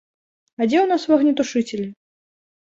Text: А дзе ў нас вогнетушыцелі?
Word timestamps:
А 0.59 0.61
дзе 0.69 0.77
ў 0.81 0.85
нас 0.93 1.07
вогнетушыцелі? 1.13 1.87